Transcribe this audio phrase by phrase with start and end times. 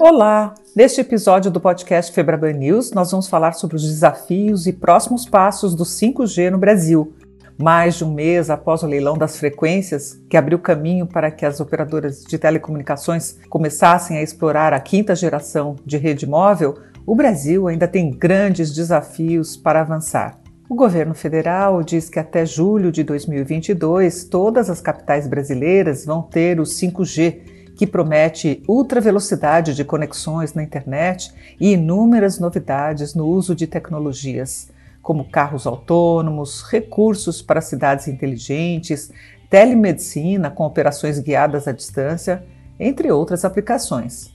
[0.00, 0.54] Olá!
[0.76, 5.74] Neste episódio do podcast Febraban News, nós vamos falar sobre os desafios e próximos passos
[5.74, 7.16] do 5G no Brasil.
[7.60, 11.58] Mais de um mês após o leilão das frequências, que abriu caminho para que as
[11.58, 17.88] operadoras de telecomunicações começassem a explorar a quinta geração de rede móvel, o Brasil ainda
[17.88, 20.38] tem grandes desafios para avançar.
[20.68, 26.60] O governo federal diz que até julho de 2022 todas as capitais brasileiras vão ter
[26.60, 33.54] o 5G, que promete ultra velocidade de conexões na internet e inúmeras novidades no uso
[33.54, 34.68] de tecnologias,
[35.00, 39.12] como carros autônomos, recursos para cidades inteligentes,
[39.48, 42.44] telemedicina com operações guiadas à distância,
[42.80, 44.34] entre outras aplicações.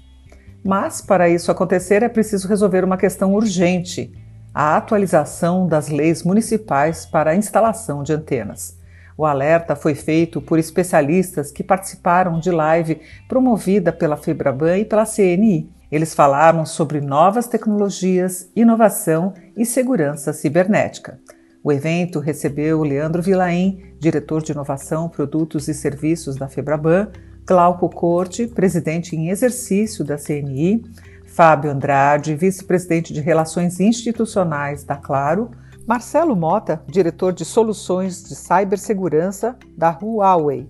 [0.63, 4.09] Mas, para isso acontecer, é preciso resolver uma questão urgente
[4.53, 8.77] a atualização das leis municipais para a instalação de antenas.
[9.17, 15.05] O alerta foi feito por especialistas que participaram de live promovida pela Febraban e pela
[15.05, 15.69] CNI.
[15.91, 21.19] Eles falaram sobre novas tecnologias, inovação e segurança cibernética.
[21.63, 27.09] O evento recebeu Leandro Vilaim, diretor de inovação, produtos e serviços da Febraban,
[27.45, 30.83] Glauco Corte, presidente em exercício da CNI,
[31.25, 35.51] Fábio Andrade, vice-presidente de Relações Institucionais da Claro,
[35.85, 40.69] Marcelo Mota, diretor de Soluções de Cibersegurança da Huawei,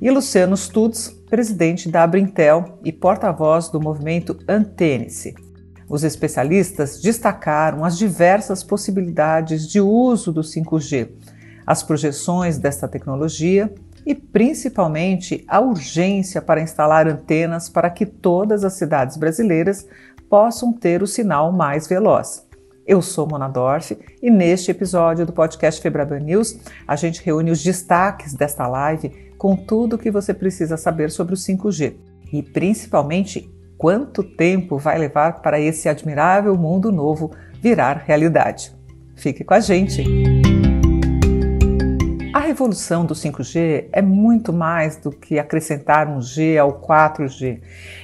[0.00, 5.34] e Luciano Stutz, presidente da Abrintel e porta-voz do movimento Antênice.
[5.88, 11.08] Os especialistas destacaram as diversas possibilidades de uso do 5G,
[11.64, 13.72] as projeções desta tecnologia
[14.04, 19.86] e principalmente a urgência para instalar antenas para que todas as cidades brasileiras
[20.28, 22.47] possam ter o sinal mais veloz.
[22.88, 27.62] Eu sou Mona Dorf e neste episódio do podcast Febraban News a gente reúne os
[27.62, 31.96] destaques desta live com tudo o que você precisa saber sobre o 5G
[32.32, 37.30] e principalmente quanto tempo vai levar para esse admirável mundo novo
[37.60, 38.74] virar realidade.
[39.14, 40.47] Fique com a gente!
[42.38, 47.60] Revolução do 5G é muito mais do que acrescentar um G ao 4G.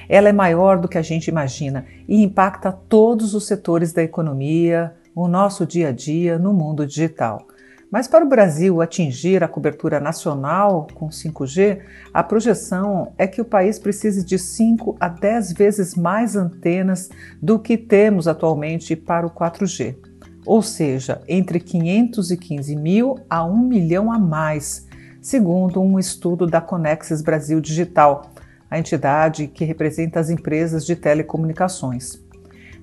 [0.09, 4.95] Ela é maior do que a gente imagina e impacta todos os setores da economia,
[5.15, 7.47] o nosso dia a dia no mundo digital.
[7.91, 11.79] Mas para o Brasil atingir a cobertura nacional com 5G,
[12.13, 17.09] a projeção é que o país precise de 5 a 10 vezes mais antenas
[17.41, 20.14] do que temos atualmente para o 4G
[20.45, 24.87] ou seja, entre 515 mil a 1 milhão a mais,
[25.21, 28.29] segundo um estudo da Conexis Brasil Digital,
[28.69, 32.23] a entidade que representa as empresas de telecomunicações.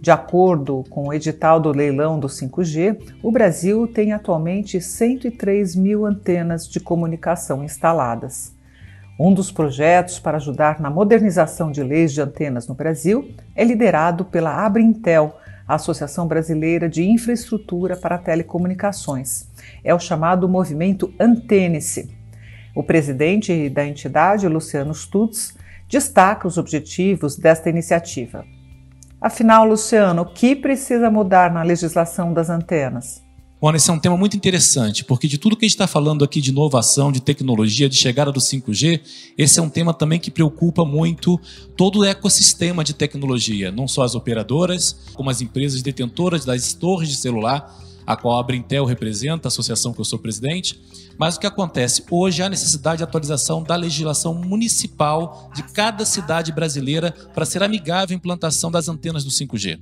[0.01, 6.05] De acordo com o edital do leilão do 5G, o Brasil tem atualmente 103 mil
[6.05, 8.53] antenas de comunicação instaladas.
[9.17, 14.25] Um dos projetos para ajudar na modernização de leis de antenas no Brasil é liderado
[14.25, 15.37] pela Abrintel,
[15.67, 19.49] a Associação Brasileira de Infraestrutura para Telecomunicações.
[19.85, 22.15] É o chamado movimento Antênice.
[22.75, 25.57] O presidente da entidade, Luciano Stutz,
[25.89, 28.45] destaca os objetivos desta iniciativa.
[29.21, 33.23] Afinal, Luciano, o que precisa mudar na legislação das antenas?
[33.63, 36.25] Bom, esse é um tema muito interessante, porque de tudo que a gente está falando
[36.25, 39.01] aqui de inovação, de tecnologia, de chegada do 5G,
[39.39, 41.41] esse é um tema também que preocupa muito
[41.77, 47.09] todo o ecossistema de tecnologia, não só as operadoras, como as empresas detentoras das torres
[47.09, 50.81] de celular, a qual a Brintel representa, a associação que eu sou presidente,
[51.19, 52.05] mas o que acontece?
[52.11, 58.15] Hoje há necessidade de atualização da legislação municipal de cada cidade brasileira para ser amigável
[58.15, 59.79] à implantação das antenas do 5G.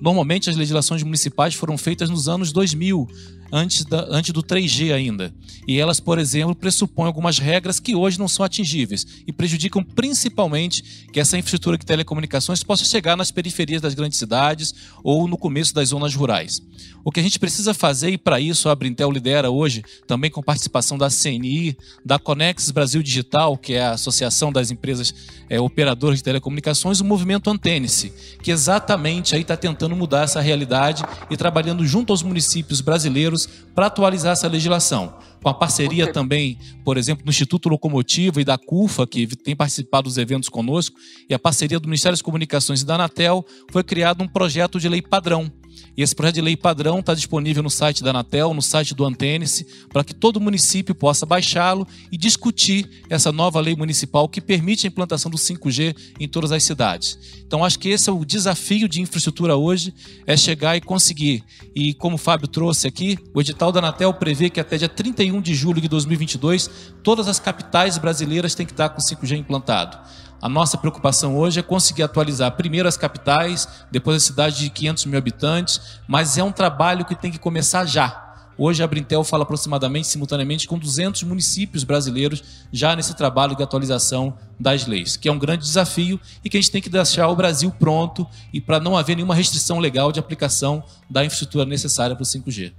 [0.00, 3.08] Normalmente, as legislações municipais foram feitas nos anos 2000,
[3.52, 5.32] antes, da, antes do 3G ainda.
[5.68, 10.82] E elas, por exemplo, pressupõem algumas regras que hoje não são atingíveis e prejudicam principalmente
[11.12, 14.74] que essa infraestrutura de telecomunicações possa chegar nas periferias das grandes cidades
[15.04, 16.62] ou no começo das zonas rurais.
[17.04, 20.42] O que a gente precisa fazer, e para isso a Brintel lidera hoje, também com
[20.42, 25.12] participação da CNI, da Conex Brasil Digital, que é a Associação das Empresas
[25.48, 31.02] é, Operadoras de Telecomunicações, o movimento Antênice, que exatamente aí está tentando mudar essa realidade
[31.28, 33.41] e trabalhando junto aos municípios brasileiros
[33.74, 35.14] para atualizar essa legislação.
[35.42, 40.08] Com a parceria também, por exemplo, do Instituto Locomotiva e da CUFA, que tem participado
[40.08, 40.96] dos eventos conosco,
[41.28, 44.88] e a parceria do Ministério das Comunicações e da Anatel, foi criado um projeto de
[44.88, 45.50] lei padrão,
[45.96, 49.04] e esse projeto de lei padrão está disponível no site da Anatel, no site do
[49.04, 54.86] Antênice, para que todo município possa baixá-lo e discutir essa nova lei municipal que permite
[54.86, 57.18] a implantação do 5G em todas as cidades.
[57.46, 59.92] Então, acho que esse é o desafio de infraestrutura hoje,
[60.26, 61.44] é chegar e conseguir.
[61.74, 65.40] E como o Fábio trouxe aqui, o edital da Anatel prevê que até dia 31
[65.40, 66.70] de julho de 2022,
[67.02, 69.98] todas as capitais brasileiras têm que estar com 5G implantado.
[70.42, 75.06] A nossa preocupação hoje é conseguir atualizar primeiro as capitais, depois a cidade de 500
[75.06, 78.34] mil habitantes, mas é um trabalho que tem que começar já.
[78.58, 84.36] Hoje a Brintel fala aproximadamente, simultaneamente, com 200 municípios brasileiros já nesse trabalho de atualização
[84.58, 87.36] das leis, que é um grande desafio e que a gente tem que deixar o
[87.36, 92.24] Brasil pronto e para não haver nenhuma restrição legal de aplicação da infraestrutura necessária para
[92.24, 92.72] o 5G.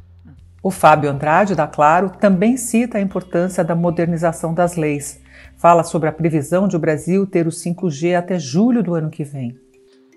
[0.61, 5.22] O Fábio Andrade, da Claro, também cita a importância da modernização das leis.
[5.63, 9.23] Fala sobre a previsão de o Brasil ter o 5G até julho do ano que
[9.23, 9.57] vem.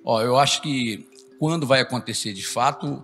[0.04, 1.06] Ó, eu acho que
[1.38, 3.00] quando vai acontecer de fato,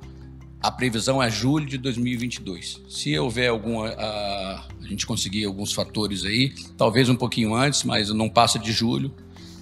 [0.61, 2.83] a previsão é julho de 2022.
[2.89, 3.91] Se houver alguma.
[3.91, 8.73] A, a gente conseguir alguns fatores aí, talvez um pouquinho antes, mas não passa de
[8.73, 9.15] julho.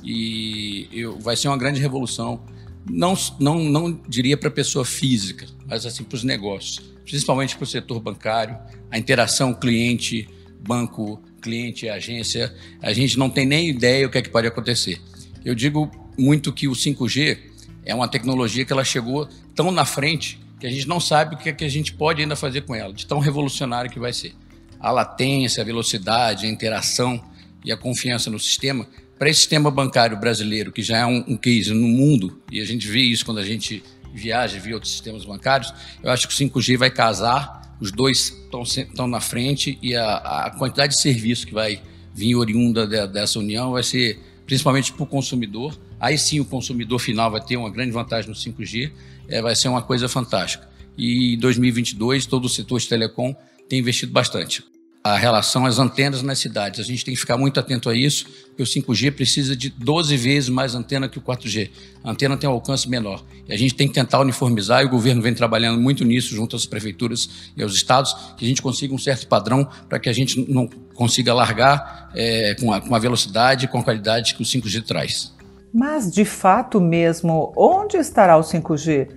[0.03, 2.41] E eu, vai ser uma grande revolução.
[2.89, 7.65] Não, não, não diria para a pessoa física, mas assim para os negócios, principalmente para
[7.65, 8.57] o setor bancário,
[8.91, 12.55] a interação cliente-banco, cliente-agência.
[12.83, 15.01] A gente não tem nem ideia o que é que pode acontecer.
[15.45, 17.39] Eu digo muito que o 5G
[17.85, 21.39] é uma tecnologia que ela chegou tão na frente que a gente não sabe o
[21.39, 24.13] que, é que a gente pode ainda fazer com ela, de tão revolucionário que vai
[24.13, 24.35] ser.
[24.79, 27.23] A latência, a velocidade, a interação
[27.65, 28.87] e a confiança no sistema.
[29.19, 32.65] Para esse sistema bancário brasileiro, que já é um, um case no mundo, e a
[32.65, 33.83] gente vê isso quando a gente
[34.13, 35.73] viaja vê outros sistemas bancários,
[36.03, 38.37] eu acho que o 5G vai casar, os dois
[38.77, 41.81] estão na frente e a, a, quantidade de serviço que vai
[42.15, 45.79] vir oriunda de, dessa união vai ser principalmente para o consumidor.
[45.99, 48.91] Aí sim o consumidor final vai ter uma grande vantagem no 5G
[49.31, 50.69] é, vai ser uma coisa fantástica.
[50.99, 53.35] E em 2022, todo o setor de telecom
[53.69, 54.63] tem investido bastante.
[55.03, 56.79] A relação às antenas nas cidades.
[56.79, 60.15] A gente tem que ficar muito atento a isso, porque o 5G precisa de 12
[60.15, 61.71] vezes mais antena que o 4G.
[62.05, 63.25] A antena tem um alcance menor.
[63.49, 66.55] E a gente tem que tentar uniformizar, e o governo vem trabalhando muito nisso, junto
[66.55, 70.13] às prefeituras e aos estados, que a gente consiga um certo padrão para que a
[70.13, 74.43] gente não consiga largar é, com, a, com a velocidade e com a qualidade que
[74.43, 75.33] o 5G traz.
[75.73, 79.09] Mas, de fato mesmo, onde estará o 5G?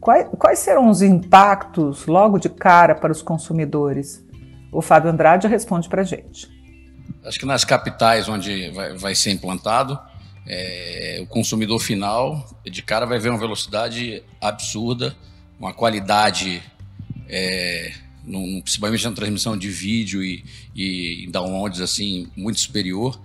[0.00, 4.24] Quais, quais serão os impactos logo de cara para os consumidores?
[4.70, 6.48] O Fábio Andrade responde para a gente.
[7.24, 9.98] Acho que nas capitais onde vai, vai ser implantado,
[10.46, 15.16] é, o consumidor final de cara vai ver uma velocidade absurda,
[15.58, 16.62] uma qualidade,
[17.28, 17.92] é,
[18.24, 23.18] num, principalmente na transmissão de vídeo e, e downloads assim muito superior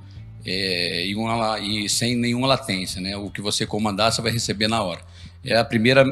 [0.46, 3.16] é, e, uma, e, sem nenhuma latência, né?
[3.16, 5.02] O que você comandar você vai receber na hora.
[5.44, 6.04] É a primeira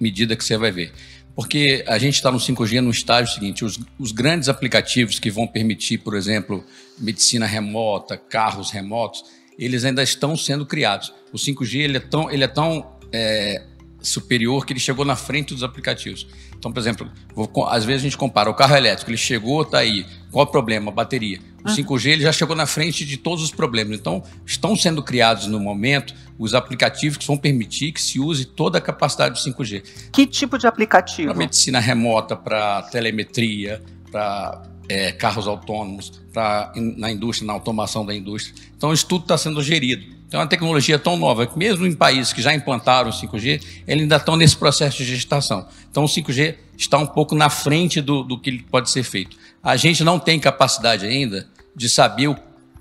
[0.00, 0.92] medida que você vai ver.
[1.38, 5.46] Porque a gente está no 5G no estágio seguinte: os, os, grandes aplicativos que vão
[5.46, 6.64] permitir, por exemplo,
[6.98, 9.24] medicina remota, carros remotos,
[9.56, 11.14] eles ainda estão sendo criados.
[11.32, 13.62] O 5G ele é tão, ele é tão é,
[14.00, 16.26] superior que ele chegou na frente dos aplicativos.
[16.58, 19.78] Então, por exemplo, vou, às vezes a gente compara o carro elétrico, ele chegou, está
[19.78, 20.04] aí.
[20.32, 20.90] Qual o problema?
[20.90, 21.38] A bateria.
[21.64, 23.96] O 5G ele já chegou na frente de todos os problemas.
[23.96, 28.78] Então, estão sendo criados no momento os aplicativos que vão permitir que se use toda
[28.78, 29.82] a capacidade do 5G.
[30.12, 31.28] Que tipo de aplicativo?
[31.28, 38.14] Para medicina remota, para telemetria, para é, carros autônomos, para na indústria, na automação da
[38.14, 38.54] indústria.
[38.76, 40.18] Então, isso tudo está sendo gerido.
[40.26, 43.62] Então, é uma tecnologia tão nova que, mesmo em países que já implantaram o 5G,
[43.86, 45.66] eles ainda estão nesse processo de gestação.
[45.90, 49.36] Então, o 5G está um pouco na frente do, do que pode ser feito.
[49.62, 52.36] A gente não tem capacidade ainda de saber o,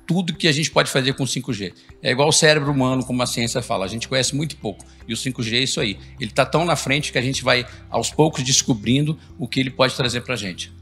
[0.07, 1.73] tudo que a gente pode fazer com o 5G.
[2.01, 4.85] É igual o cérebro humano, como a ciência fala, a gente conhece muito pouco.
[5.05, 5.99] E o 5G é isso aí.
[6.19, 9.69] Ele está tão na frente que a gente vai, aos poucos, descobrindo o que ele
[9.69, 10.73] pode trazer para a gente.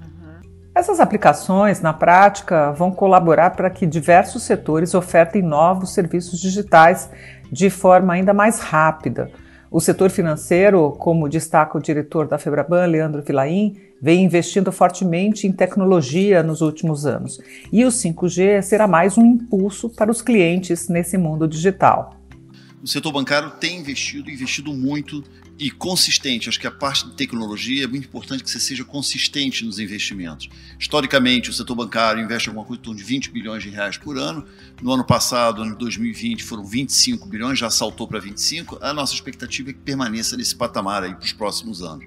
[0.76, 7.10] Essas aplicações, na prática, vão colaborar para que diversos setores ofertem novos serviços digitais
[7.50, 9.32] de forma ainda mais rápida.
[9.76, 15.52] O setor financeiro, como destaca o diretor da Febraban, Leandro Vilaim, vem investindo fortemente em
[15.52, 17.42] tecnologia nos últimos anos.
[17.74, 22.15] E o 5G será mais um impulso para os clientes nesse mundo digital.
[22.86, 25.24] O setor bancário tem investido, investido muito
[25.58, 26.48] e consistente.
[26.48, 30.48] Acho que a parte de tecnologia é muito importante que você seja consistente nos investimentos.
[30.78, 34.46] Historicamente, o setor bancário investe alguma coisa de 20 bilhões de reais por ano.
[34.84, 38.78] No ano passado, ano 2020, foram 25 bilhões, já saltou para 25.
[38.80, 42.06] A nossa expectativa é que permaneça nesse patamar aí para os próximos anos.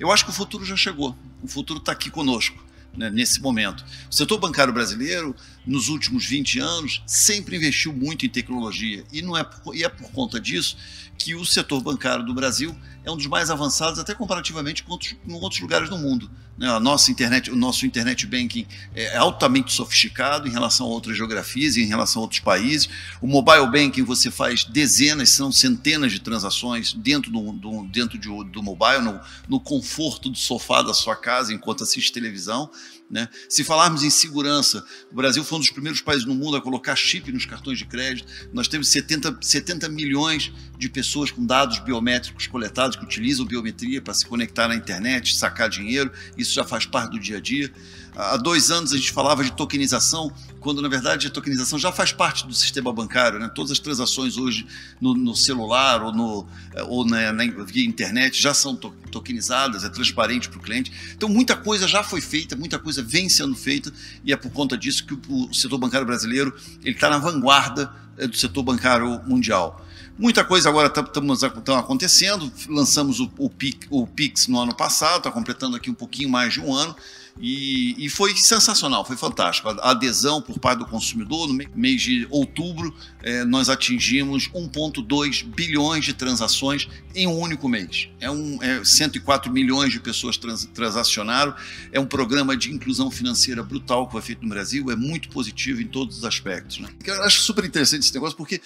[0.00, 1.16] Eu acho que o futuro já chegou.
[1.40, 2.58] O futuro está aqui conosco.
[2.96, 3.84] Né, nesse momento.
[4.10, 9.36] O setor bancário brasileiro, nos últimos 20 anos, sempre investiu muito em tecnologia e, não
[9.36, 10.76] é, por, e é por conta disso
[11.20, 12.74] que o setor bancário do Brasil
[13.04, 16.30] é um dos mais avançados, até comparativamente com outros, com outros lugares do mundo.
[16.56, 16.66] Né?
[16.66, 21.76] A nossa internet, o nosso internet banking é altamente sofisticado em relação a outras geografias
[21.76, 22.88] e em relação a outros países.
[23.20, 28.28] O mobile banking você faz dezenas, são centenas de transações dentro do, do dentro de,
[28.50, 32.70] do mobile, no, no conforto do sofá da sua casa enquanto assiste televisão.
[33.10, 33.28] Né?
[33.48, 36.94] Se falarmos em segurança, o Brasil foi um dos primeiros países no mundo a colocar
[36.94, 38.28] chip nos cartões de crédito.
[38.52, 44.14] Nós temos 70, 70 milhões de pessoas com dados biométricos coletados que utilizam biometria para
[44.14, 46.12] se conectar na internet, sacar dinheiro.
[46.38, 47.72] Isso já faz parte do dia a dia.
[48.20, 52.12] Há dois anos a gente falava de tokenização, quando na verdade a tokenização já faz
[52.12, 53.38] parte do sistema bancário.
[53.38, 53.50] Né?
[53.54, 54.66] Todas as transações hoje
[55.00, 56.46] no, no celular ou, no,
[56.86, 60.92] ou na, na, via internet já são to tokenizadas, é transparente para o cliente.
[61.16, 63.90] Então muita coisa já foi feita, muita coisa vem sendo feita
[64.22, 67.90] e é por conta disso que o, o setor bancário brasileiro ele está na vanguarda
[68.18, 69.84] é, do setor bancário mundial.
[70.18, 72.52] Muita coisa agora está acontecendo.
[72.68, 73.50] Lançamos o, o,
[73.90, 76.94] o Pix no ano passado, está completando aqui um pouquinho mais de um ano.
[77.38, 79.68] E, e, foi sensacional, foi fantástico.
[79.68, 86.04] A adesão por parte do consumidor, no mês de outubro, é, nós atingimos 1,2 bilhões
[86.04, 88.08] de transações em um único mês.
[88.20, 91.54] É, um, é 104 milhões de pessoas trans, transacionaram.
[91.92, 95.80] É um programa de inclusão financeira brutal que foi feito no Brasil, é muito positivo
[95.80, 96.78] em todos os aspectos.
[96.78, 96.88] Né?
[97.06, 98.60] Eu acho super interessante esse negócio, porque,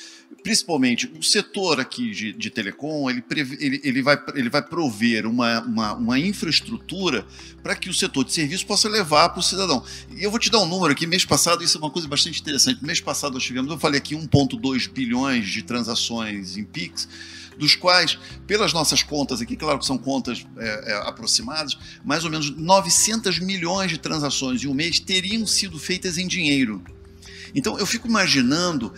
[0.45, 3.25] principalmente, o setor aqui de, de telecom, ele,
[3.59, 7.27] ele, ele, vai, ele vai prover uma, uma, uma infraestrutura
[7.63, 9.83] para que o setor de serviço possa levar para o cidadão.
[10.15, 12.43] E eu vou te dar um número aqui, mês passado, isso é uma coisa bastante
[12.43, 12.85] interessante.
[12.85, 17.09] Mês passado nós tivemos, eu falei aqui, 1,2 bilhões de transações em PIX,
[17.57, 22.31] dos quais, pelas nossas contas aqui, claro que são contas é, é, aproximadas, mais ou
[22.31, 26.85] menos 900 milhões de transações em um mês teriam sido feitas em dinheiro.
[27.55, 28.93] Então eu fico imaginando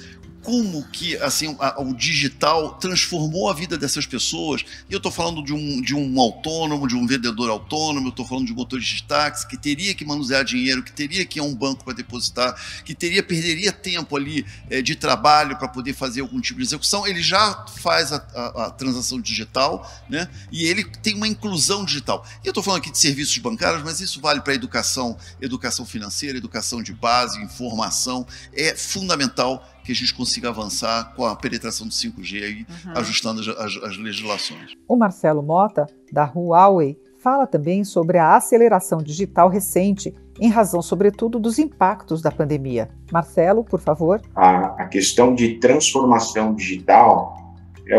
[0.46, 4.64] como que assim a, o digital transformou a vida dessas pessoas.
[4.88, 8.24] E eu estou falando de um, de um autônomo, de um vendedor autônomo, eu estou
[8.24, 11.42] falando de motorista de táxi que teria que manusear dinheiro, que teria que ir a
[11.42, 16.20] um banco para depositar, que teria perderia tempo ali é, de trabalho para poder fazer
[16.20, 17.04] algum tipo de execução.
[17.04, 20.28] Ele já faz a, a, a transação digital, né?
[20.52, 22.24] E ele tem uma inclusão digital.
[22.44, 26.38] E eu estou falando aqui de serviços bancários, mas isso vale para educação, educação financeira,
[26.38, 28.24] educação de base, informação.
[28.54, 32.92] É fundamental que a gente consiga avançar com a penetração do 5G aí, uhum.
[32.96, 34.74] ajustando as, as legislações.
[34.88, 41.38] O Marcelo Mota, da Huawei, fala também sobre a aceleração digital recente, em razão, sobretudo,
[41.38, 42.90] dos impactos da pandemia.
[43.12, 44.20] Marcelo, por favor.
[44.34, 47.54] A, a questão de transformação digital
[47.88, 47.98] é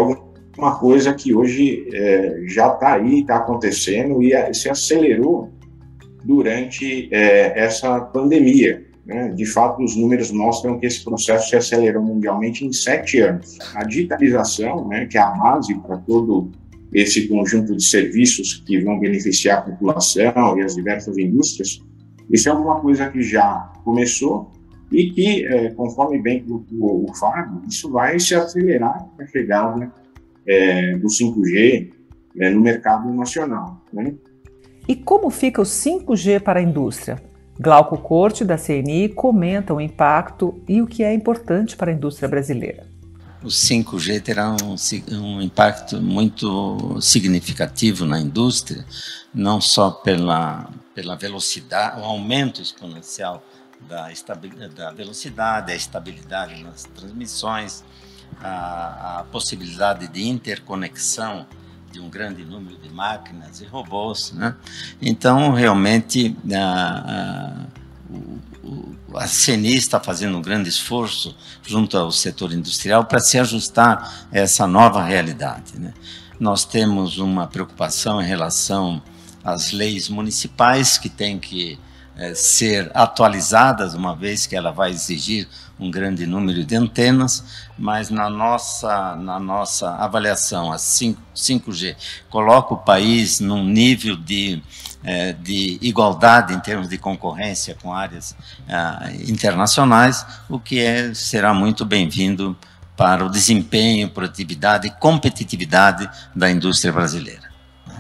[0.58, 5.52] uma coisa que hoje é, já está aí, está acontecendo e a, se acelerou
[6.24, 8.87] durante é, essa pandemia.
[9.08, 9.30] Né?
[9.30, 13.58] De fato, os números mostram que esse processo se acelerou mundialmente em sete anos.
[13.74, 16.52] A digitalização, né, que é a base para todo
[16.94, 21.82] esse conjunto de serviços que vão beneficiar a população e as diversas indústrias,
[22.30, 24.52] isso é alguma coisa que já começou
[24.92, 29.92] e que, é, conforme bem o, o Fábio, isso vai se acelerar com a chegada
[30.46, 31.92] é, do 5G
[32.40, 33.82] é, no mercado nacional.
[33.94, 34.14] Né?
[34.86, 37.22] E como fica o 5G para a indústria?
[37.60, 42.30] Glauco Corte, da CNI, comenta o impacto e o que é importante para a indústria
[42.30, 42.88] brasileira.
[43.44, 44.76] O 5G terá um,
[45.16, 48.86] um, impacto muito significativo na indústria,
[49.34, 53.44] não só pela, pela velocidade, o aumento exponencial
[53.88, 54.10] da,
[54.76, 57.84] da velocidade, a estabilidade nas transmissões,
[58.42, 61.48] a, a possibilidade de interconexão
[61.98, 64.32] de um grande número de máquinas e robôs.
[64.32, 64.56] Né?
[65.02, 67.66] Então, realmente, a,
[68.12, 68.14] a,
[68.64, 71.36] o, a CNI está fazendo um grande esforço
[71.66, 75.80] junto ao setor industrial para se ajustar a essa nova realidade.
[75.80, 75.92] Né?
[76.40, 79.02] Nós temos uma preocupação em relação
[79.44, 81.80] às leis municipais que têm que
[82.18, 85.48] é, ser atualizadas, uma vez que ela vai exigir
[85.80, 87.44] um grande número de antenas,
[87.78, 91.96] mas na nossa, na nossa avaliação, a 5, 5G
[92.30, 94.62] coloca o país num nível de,
[95.04, 98.36] é, de igualdade em termos de concorrência com áreas
[98.68, 102.58] ah, internacionais, o que é, será muito bem-vindo
[102.96, 107.48] para o desempenho, produtividade e competitividade da indústria brasileira.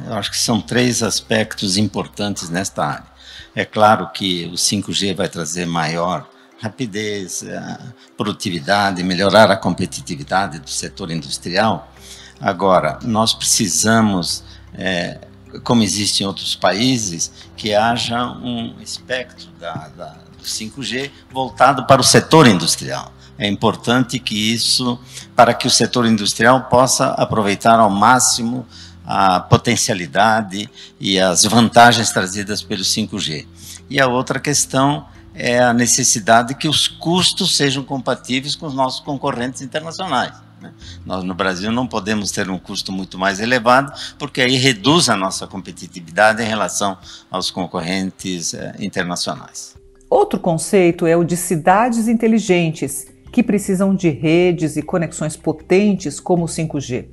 [0.08, 3.17] Eu acho que são três aspectos importantes nesta área.
[3.56, 6.28] É claro que o 5G vai trazer maior
[6.62, 7.80] rapidez, eh,
[8.16, 11.92] produtividade, melhorar a competitividade do setor industrial.
[12.40, 15.20] Agora, nós precisamos, é,
[15.64, 22.02] como existe em outros países, que haja um espectro da, da, do 5G voltado para
[22.02, 23.12] o setor industrial.
[23.40, 25.00] É importante que isso,
[25.36, 28.66] para que o setor industrial possa aproveitar ao máximo
[29.08, 33.48] a potencialidade e as vantagens trazidas pelo 5G.
[33.90, 39.00] E a outra questão é a necessidade que os custos sejam compatíveis com os nossos
[39.00, 40.34] concorrentes internacionais.
[40.62, 40.74] Né?
[41.06, 45.16] Nós no Brasil não podemos ter um custo muito mais elevado, porque aí reduz a
[45.16, 46.98] nossa competitividade em relação
[47.32, 49.76] aos concorrentes eh, internacionais.
[50.10, 56.46] Outro conceito é o de cidades inteligentes, que precisam de redes e conexões potentes como
[56.46, 57.08] o 5G.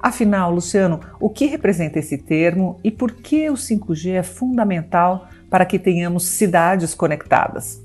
[0.00, 5.66] Afinal, Luciano, o que representa esse termo e por que o 5G é fundamental para
[5.66, 7.82] que tenhamos cidades conectadas?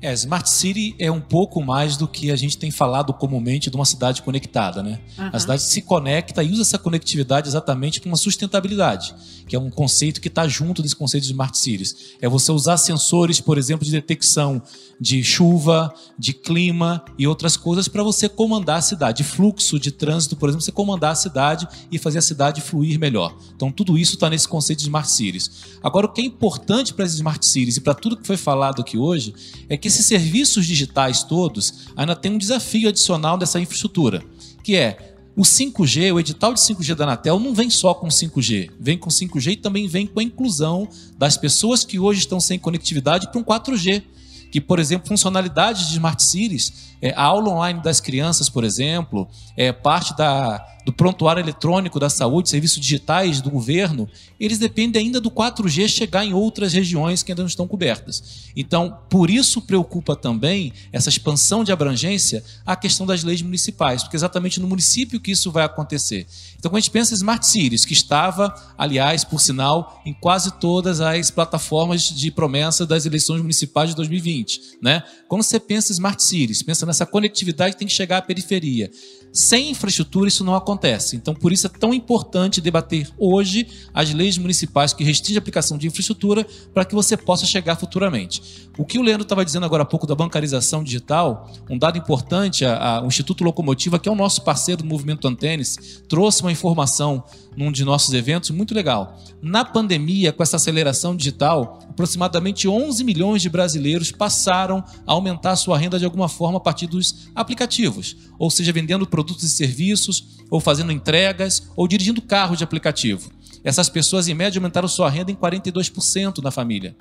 [0.00, 3.74] É, Smart City é um pouco mais do que a gente tem falado comumente de
[3.74, 5.00] uma cidade conectada, né?
[5.18, 5.30] Uhum.
[5.32, 9.12] A cidade se conecta e usa essa conectividade exatamente para uma sustentabilidade,
[9.48, 12.14] que é um conceito que está junto desse conceito de Smart Cities.
[12.20, 14.62] É você usar sensores, por exemplo, de detecção
[15.00, 19.22] de chuva, de clima e outras coisas para você comandar a cidade.
[19.22, 23.36] Fluxo de trânsito, por exemplo, você comandar a cidade e fazer a cidade fluir melhor.
[23.54, 25.50] Então, tudo isso está nesse conceito de Smart Cities.
[25.82, 28.82] Agora, o que é importante para as Smart Cities e para tudo que foi falado
[28.82, 29.34] aqui hoje
[29.68, 34.22] é que esses serviços digitais todos ainda têm um desafio adicional dessa infraestrutura,
[34.62, 38.70] que é o 5G, o edital de 5G da Anatel não vem só com 5G,
[38.78, 42.58] vem com 5G e também vem com a inclusão das pessoas que hoje estão sem
[42.58, 44.02] conectividade para um 4G
[44.50, 49.28] que, por exemplo, funcionalidades de Smart Cities, é, a aula online das crianças, por exemplo,
[49.56, 54.08] é parte da, do prontuário eletrônico da saúde, serviços digitais do governo,
[54.40, 58.48] eles dependem ainda do 4G chegar em outras regiões que ainda não estão cobertas.
[58.56, 64.16] Então, por isso preocupa também essa expansão de abrangência a questão das leis municipais, porque
[64.16, 66.26] é exatamente no município que isso vai acontecer.
[66.58, 70.58] Então, quando a gente pensa em Smart Cities, que estava, aliás, por sinal, em quase
[70.58, 75.02] todas as plataformas de promessa das eleições municipais de 2020, né?
[75.28, 78.90] Quando você pensa em Smart Cities, pensa nessa conectividade que tem que chegar à periferia.
[79.32, 81.16] Sem infraestrutura isso não acontece.
[81.16, 85.76] Então, por isso é tão importante debater hoje as leis municipais que restringem a aplicação
[85.76, 88.68] de infraestrutura para que você possa chegar futuramente.
[88.76, 92.64] O que o Leandro estava dizendo agora há pouco da bancarização digital, um dado importante,
[92.64, 96.52] a, a, o Instituto Locomotiva, que é o nosso parceiro do movimento Antenes, trouxe uma
[96.52, 97.24] informação
[97.56, 99.18] num de nossos eventos muito legal.
[99.42, 105.56] Na pandemia, com essa aceleração digital, aproximadamente 11 milhões de brasileiros passaram a aumentar a
[105.56, 110.38] sua renda de alguma forma a partir dos aplicativos, ou seja, vendendo produtos e serviços,
[110.50, 113.30] ou fazendo entregas, ou dirigindo carro de aplicativo.
[113.64, 116.96] Essas pessoas, em média, aumentaram sua renda em 42% na família.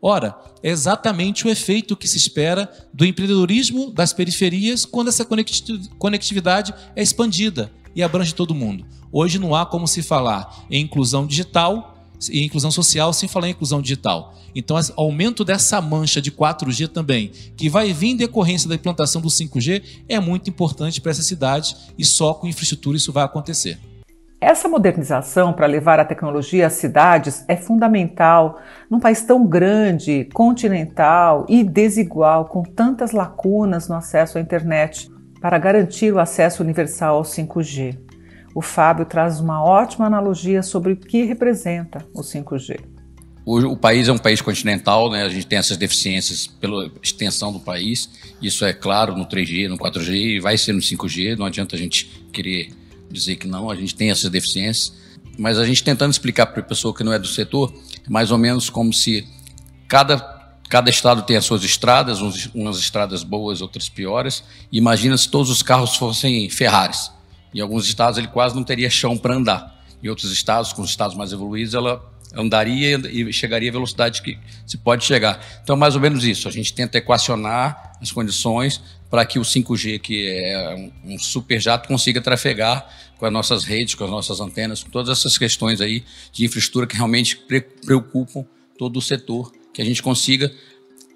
[0.00, 5.26] Ora, é exatamente o efeito que se espera do empreendedorismo das periferias quando essa
[5.98, 8.84] conectividade é expandida e abrange todo mundo.
[9.10, 11.95] Hoje não há como se falar em inclusão digital
[12.30, 14.34] e inclusão social sem falar em inclusão digital.
[14.54, 19.28] Então, aumento dessa mancha de 4G também, que vai vir em decorrência da implantação do
[19.28, 23.78] 5G, é muito importante para essa cidade e só com infraestrutura isso vai acontecer.
[24.40, 31.46] Essa modernização para levar a tecnologia às cidades é fundamental num país tão grande, continental
[31.48, 37.22] e desigual, com tantas lacunas no acesso à internet, para garantir o acesso universal ao
[37.22, 38.05] 5G.
[38.56, 42.80] O Fábio traz uma ótima analogia sobre o que representa o 5G.
[43.44, 45.24] O, o país é um país continental, né?
[45.24, 48.08] a gente tem essas deficiências pela extensão do país.
[48.40, 51.36] Isso é claro no 3G, no 4G e vai ser no 5G.
[51.36, 52.72] Não adianta a gente querer
[53.10, 54.94] dizer que não, a gente tem essas deficiências,
[55.38, 57.70] mas a gente tentando explicar para a pessoa que não é do setor,
[58.06, 59.28] é mais ou menos como se
[59.86, 60.18] cada,
[60.70, 62.22] cada estado tem as suas estradas,
[62.54, 64.42] umas estradas boas, outras piores,
[64.72, 67.14] imagina se todos os carros fossem Ferraris.
[67.56, 69.82] Em alguns estados ele quase não teria chão para andar.
[70.02, 74.38] Em outros estados, com os estados mais evoluídos, ela andaria e chegaria à velocidade que
[74.66, 75.40] se pode chegar.
[75.62, 76.48] Então, mais ou menos isso.
[76.48, 81.88] A gente tenta equacionar as condições para que o 5G, que é um super jato,
[81.88, 86.04] consiga trafegar com as nossas redes, com as nossas antenas, com todas essas questões aí
[86.32, 87.40] de infraestrutura que realmente
[87.86, 88.44] preocupam
[88.78, 90.52] todo o setor, que a gente consiga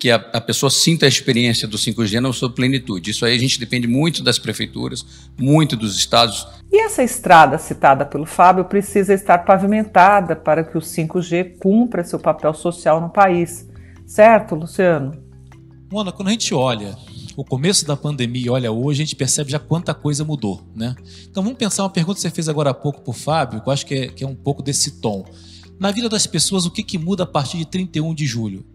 [0.00, 3.10] que a, a, pessoa sinta a experiência do 5G na sua plenitude.
[3.10, 5.04] Isso aí a gente depende muito das prefeituras,
[5.38, 6.48] muito dos estados.
[6.72, 12.18] E essa estrada citada pelo Fábio precisa estar pavimentada para que o 5G cumpra seu
[12.18, 13.68] papel social no país.
[14.06, 15.12] Certo, Luciano?
[15.92, 16.96] Mona, quando a gente olha
[17.36, 20.96] o começo da pandemia e olha hoje, a gente percebe já quanta coisa mudou, né?
[21.30, 23.68] Então vamos pensar uma pergunta que você fez agora há pouco para o Fábio, que
[23.68, 25.26] eu acho que é, que é um pouco desse tom.
[25.78, 28.66] Na vida das pessoas, o que, que muda a partir de 31 de julho?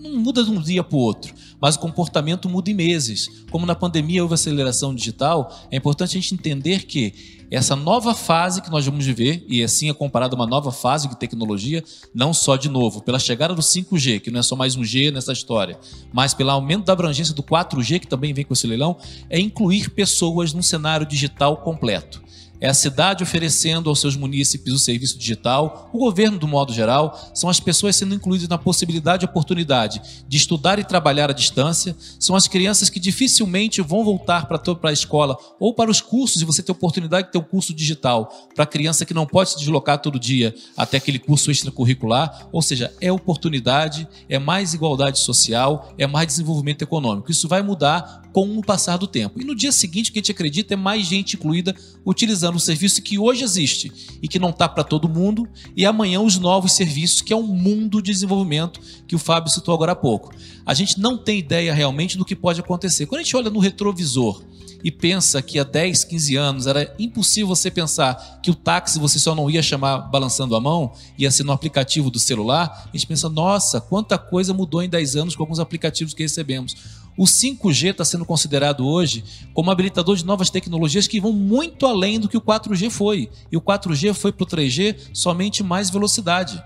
[0.00, 3.28] Não muda de um dia para o outro, mas o comportamento muda em meses.
[3.50, 8.62] Como na pandemia houve aceleração digital, é importante a gente entender que essa nova fase
[8.62, 11.82] que nós vamos viver, e assim é comparado a uma nova fase de tecnologia,
[12.14, 15.10] não só de novo pela chegada do 5G, que não é só mais um G
[15.10, 15.78] nessa história,
[16.12, 18.96] mas pelo aumento da abrangência do 4G, que também vem com esse leilão,
[19.28, 22.22] é incluir pessoas num cenário digital completo
[22.60, 27.30] é a cidade oferecendo aos seus munícipes o serviço digital, o governo do modo geral,
[27.34, 31.96] são as pessoas sendo incluídas na possibilidade e oportunidade de estudar e trabalhar à distância,
[32.18, 36.44] são as crianças que dificilmente vão voltar para a escola ou para os cursos e
[36.44, 39.58] você ter oportunidade de ter um curso digital para a criança que não pode se
[39.58, 45.92] deslocar todo dia até aquele curso extracurricular, ou seja, é oportunidade, é mais igualdade social,
[45.96, 47.30] é mais desenvolvimento econômico.
[47.30, 49.40] Isso vai mudar com o passar do tempo.
[49.40, 52.60] E no dia seguinte, o que a gente acredita é mais gente incluída utilizando o
[52.60, 56.72] serviço que hoje existe e que não está para todo mundo, e amanhã os novos
[56.72, 60.32] serviços, que é um mundo de desenvolvimento que o Fábio citou agora há pouco.
[60.64, 63.06] A gente não tem ideia realmente do que pode acontecer.
[63.06, 64.42] Quando a gente olha no retrovisor
[64.82, 69.18] e pensa que há 10, 15 anos era impossível você pensar que o táxi você
[69.18, 73.06] só não ia chamar balançando a mão, ia ser no aplicativo do celular, a gente
[73.06, 76.74] pensa, nossa, quanta coisa mudou em 10 anos com alguns aplicativos que recebemos.
[77.20, 82.18] O 5G está sendo considerado hoje como habilitador de novas tecnologias que vão muito além
[82.18, 83.28] do que o 4G foi.
[83.52, 86.64] E o 4G foi para o 3G somente mais velocidade.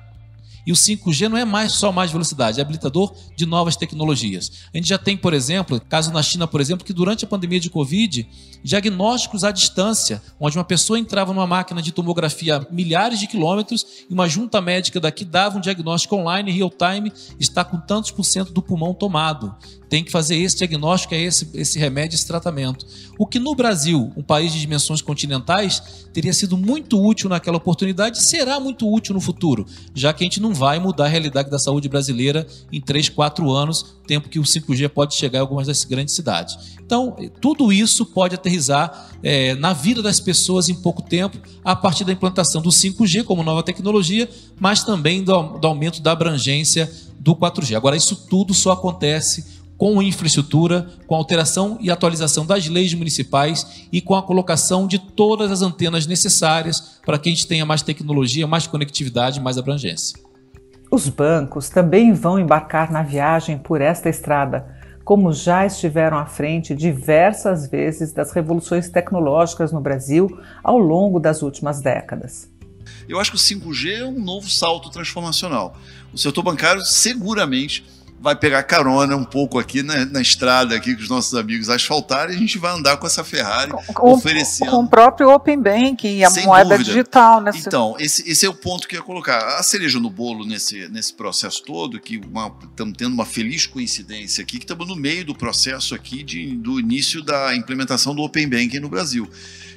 [0.67, 4.51] E o 5G não é mais só mais velocidade, é habilitador de novas tecnologias.
[4.73, 7.61] A gente já tem, por exemplo, caso na China, por exemplo, que durante a pandemia
[7.61, 8.27] de Covid,
[8.63, 13.85] diagnósticos à distância, onde uma pessoa entrava numa máquina de tomografia a milhares de quilômetros
[14.09, 18.25] e uma junta médica daqui dava um diagnóstico online, real time, está com tantos por
[18.25, 19.55] cento do pulmão tomado
[19.95, 22.87] tem que fazer esse diagnóstico, é esse, esse remédio, esse tratamento.
[23.19, 28.23] O que no Brasil, um país de dimensões continentais, teria sido muito útil naquela oportunidade,
[28.23, 31.59] será muito útil no futuro, já que a gente não vai mudar a realidade da
[31.59, 35.85] saúde brasileira em 3, 4 anos, tempo que o 5G pode chegar em algumas das
[35.85, 36.57] grandes cidades.
[36.81, 42.05] Então, tudo isso pode aterrizar é, na vida das pessoas em pouco tempo, a partir
[42.05, 47.35] da implantação do 5G como nova tecnologia, mas também do, do aumento da abrangência do
[47.35, 47.75] 4G.
[47.77, 54.01] Agora, isso tudo só acontece com infraestrutura, com alteração e atualização das leis municipais e
[54.01, 58.47] com a colocação de todas as antenas necessárias para que a gente tenha mais tecnologia,
[58.47, 60.24] mais conectividade, mais abrangência.
[60.95, 66.73] Os bancos também vão embarcar na viagem por esta estrada, como já estiveram à frente
[66.73, 72.49] diversas vezes das revoluções tecnológicas no Brasil ao longo das últimas décadas.
[73.09, 75.77] Eu acho que o 5G é um novo salto transformacional.
[76.13, 77.85] O setor bancário seguramente
[78.21, 82.33] vai pegar carona um pouco aqui na, na, estrada aqui com os nossos amigos asfaltaram
[82.33, 84.71] e a gente vai andar com essa Ferrari com, oferecendo.
[84.71, 86.85] Com o próprio Open Banking e a Sem moeda dúvida.
[86.85, 87.51] digital, né?
[87.55, 89.59] Então, esse, esse é o ponto que eu ia colocar.
[89.59, 92.21] A cereja no bolo nesse, nesse processo todo, que
[92.71, 96.81] estamos tendo uma feliz coincidência aqui, que estamos no meio do processo aqui de, do
[96.81, 99.29] início da implementação do Open Banking no Brasil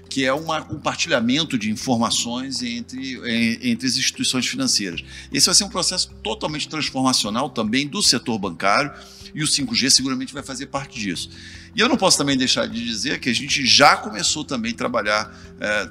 [0.10, 3.20] que é um compartilhamento de informações entre,
[3.62, 5.04] entre as instituições financeiras.
[5.32, 8.92] Esse vai ser um processo totalmente transformacional também do setor bancário
[9.34, 11.30] e o 5G seguramente vai fazer parte disso.
[11.76, 14.76] E eu não posso também deixar de dizer que a gente já começou também a
[14.76, 15.90] trabalhar é,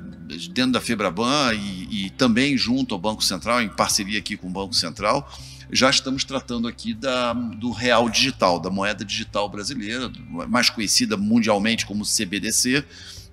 [0.50, 4.50] dentro da Febraban e, e também junto ao Banco Central, em parceria aqui com o
[4.50, 5.30] Banco Central,
[5.70, 10.10] já estamos tratando aqui da, do real digital, da moeda digital brasileira,
[10.48, 12.84] mais conhecida mundialmente como CBDC,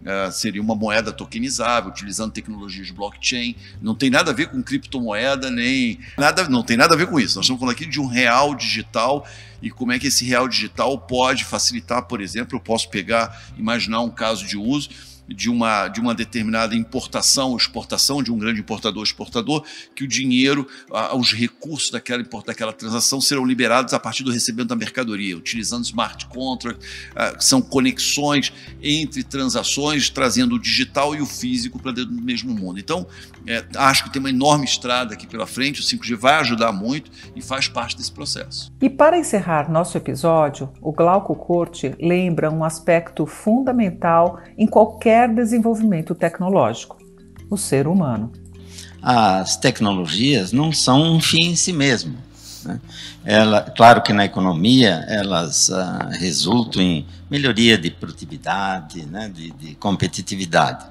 [0.04, 3.56] Uh, seria uma moeda tokenizável, utilizando tecnologias de blockchain.
[3.82, 7.18] Não tem nada a ver com criptomoeda, nem nada, não tem nada a ver com
[7.18, 7.38] isso.
[7.38, 9.26] Nós estamos falando aqui de um real digital
[9.62, 14.02] e como é que esse real digital pode facilitar, por exemplo, eu posso pegar, imaginar
[14.02, 14.90] um caso de uso
[15.28, 19.64] de uma, de uma determinada importação ou exportação, de um grande importador ou exportador,
[19.96, 20.68] que o dinheiro,
[21.16, 26.26] os recursos daquela, daquela transação serão liberados a partir do recebimento da mercadoria, utilizando smart
[26.28, 26.86] contract,
[27.40, 32.80] são conexões entre transações, trazendo o digital e o físico para dentro do mesmo mundo.
[32.80, 33.06] Então,
[33.48, 37.12] é, acho que tem uma enorme estrada aqui pela frente, o 5G vai ajudar muito
[37.36, 38.72] e faz parte desse processo.
[38.82, 45.30] E para encerrar nosso episódio, o Glauco Corte lembra um aspecto fundamental em qualquer qualquer
[45.34, 46.98] desenvolvimento tecnológico:
[47.50, 48.32] o ser humano.
[49.02, 52.18] As tecnologias não são um fim em si mesmo.
[52.64, 52.80] Né?
[53.26, 59.76] Ela, claro que na economia elas ah, resultam em melhoria de produtividade, né, de, de
[59.76, 60.86] competitividade,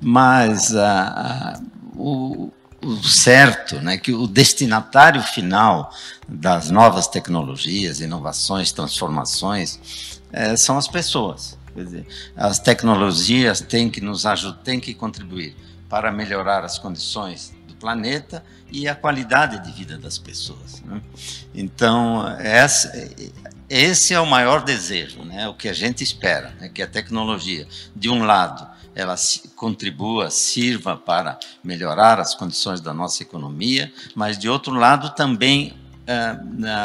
[0.00, 1.60] mas ah, ah,
[1.96, 2.50] o,
[2.84, 5.92] o certo, né, que o destinatário final
[6.28, 11.56] das novas tecnologias, inovações, transformações, eh, são as pessoas.
[11.74, 12.06] Quer dizer,
[12.36, 15.56] as tecnologias têm que nos ajudar, têm que contribuir
[15.88, 20.82] para melhorar as condições do planeta e a qualidade de vida das pessoas.
[20.82, 21.00] Né?
[21.54, 23.32] Então, esse,
[23.68, 25.48] esse é o maior desejo, né?
[25.48, 26.68] o que a gente espera, né?
[26.68, 29.14] que a tecnologia, de um lado, ela
[29.56, 35.74] contribua, sirva para melhorar as condições da nossa economia, mas de outro lado também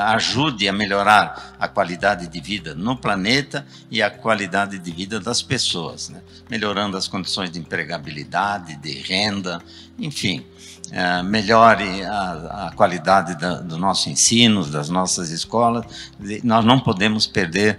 [0.07, 5.41] ajude a melhorar a qualidade de vida no planeta e a qualidade de vida das
[5.41, 6.21] pessoas, né?
[6.49, 9.61] melhorando as condições de empregabilidade, de renda,
[9.97, 10.45] enfim.
[10.87, 15.85] Uh, melhore a, a qualidade da, do nosso ensino, das nossas escolas.
[16.43, 17.77] Nós não podemos perder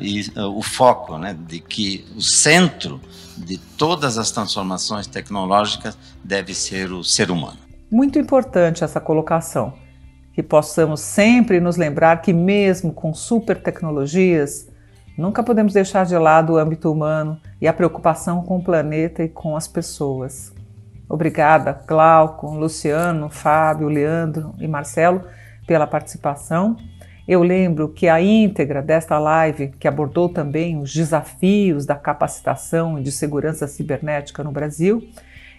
[0.00, 3.00] e, o foco né, de que o centro
[3.36, 7.58] de todas as transformações tecnológicas deve ser o ser humano.
[7.90, 9.74] Muito importante essa colocação
[10.32, 14.68] que possamos sempre nos lembrar que, mesmo com super tecnologias,
[15.16, 19.28] nunca podemos deixar de lado o âmbito humano e a preocupação com o planeta e
[19.28, 20.52] com as pessoas.
[21.08, 25.22] Obrigada, Glauco, Luciano, Fábio, Leandro e Marcelo,
[25.66, 26.76] pela participação.
[27.28, 33.12] Eu lembro que a íntegra desta live, que abordou também os desafios da capacitação de
[33.12, 35.06] segurança cibernética no Brasil,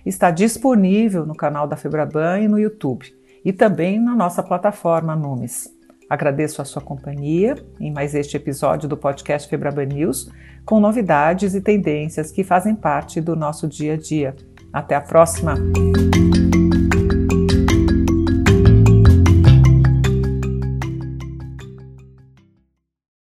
[0.04, 5.74] está disponível no canal da Febraban e no YouTube e também na nossa plataforma Numes.
[6.10, 10.32] Agradeço a sua companhia em mais este episódio do podcast Febraban News,
[10.66, 14.36] com novidades e tendências que fazem parte do nosso dia a dia.
[14.72, 15.56] Até a próxima!